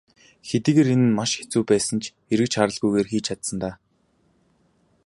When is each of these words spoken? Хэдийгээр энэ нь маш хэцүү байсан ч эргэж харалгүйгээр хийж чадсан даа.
Хэдийгээр 0.49 0.93
энэ 0.95 1.05
нь 1.09 1.15
маш 1.17 1.31
хэцүү 1.39 1.63
байсан 1.69 1.97
ч 2.03 2.05
эргэж 2.33 2.53
харалгүйгээр 2.55 3.07
хийж 3.09 3.25
чадсан 3.27 3.57
даа. 3.61 3.75